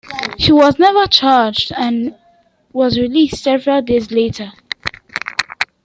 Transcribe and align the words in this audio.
He 0.35 0.51
was 0.51 0.79
never 0.79 1.05
charged 1.05 1.71
and 1.77 2.15
was 2.73 2.97
released 2.97 3.43
several 3.43 3.83
days 3.83 4.09
later. 4.09 4.51